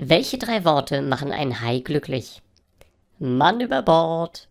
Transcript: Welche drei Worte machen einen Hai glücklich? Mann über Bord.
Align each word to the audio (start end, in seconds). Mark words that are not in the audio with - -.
Welche 0.00 0.38
drei 0.38 0.64
Worte 0.64 1.02
machen 1.02 1.32
einen 1.32 1.60
Hai 1.60 1.80
glücklich? 1.80 2.40
Mann 3.18 3.60
über 3.60 3.82
Bord. 3.82 4.48